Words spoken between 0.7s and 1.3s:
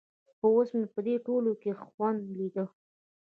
مې په دې